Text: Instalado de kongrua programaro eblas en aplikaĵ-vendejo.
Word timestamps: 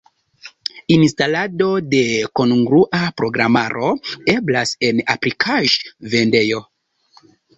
Instalado 0.93 1.67
de 1.91 1.99
kongrua 2.39 3.01
programaro 3.21 3.91
eblas 4.35 4.73
en 4.89 5.03
aplikaĵ-vendejo. 5.17 6.65